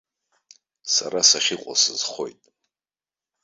[0.93, 2.41] Сара сахьыҟоу сызхоит.